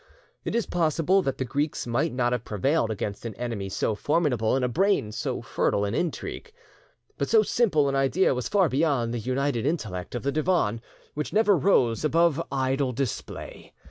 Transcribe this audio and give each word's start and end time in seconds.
It 0.43 0.55
is 0.55 0.65
possible 0.65 1.21
that 1.21 1.37
the 1.37 1.45
Greeks 1.45 1.85
might 1.85 2.11
not 2.11 2.31
have 2.31 2.43
prevailed 2.43 2.89
against 2.89 3.23
an 3.23 3.35
enemy 3.35 3.69
so 3.69 3.93
formidable 3.93 4.55
and 4.55 4.65
a 4.65 4.67
brain 4.67 5.11
so 5.11 5.43
fertile 5.43 5.85
in 5.85 5.93
intrigue. 5.93 6.51
But 7.19 7.29
so 7.29 7.43
simple 7.43 7.87
an 7.87 7.93
idea 7.95 8.33
was 8.33 8.49
far 8.49 8.67
beyond 8.67 9.13
the 9.13 9.19
united 9.19 9.63
intellect 9.63 10.15
of 10.15 10.23
the 10.23 10.31
Divan, 10.31 10.81
which 11.13 11.33
never 11.33 11.55
rose 11.55 12.03
above 12.03 12.41
idle 12.51 12.93
display. 12.93 13.73